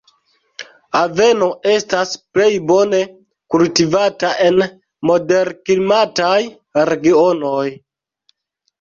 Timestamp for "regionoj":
6.95-7.67